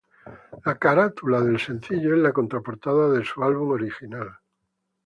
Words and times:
La 0.65 0.79
carátula 0.79 1.41
del 1.41 1.59
sencillo 1.59 2.15
es 2.15 2.19
la 2.23 2.33
contraportada 2.33 3.07
de 3.11 3.23
su 3.23 3.43
álbum 3.43 3.69
original. 3.73 4.31